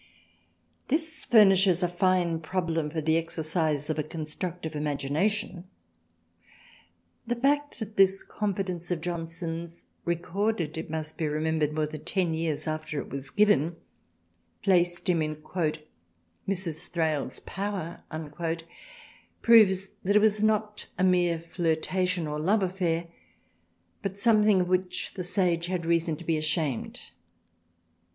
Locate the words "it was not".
20.15-20.87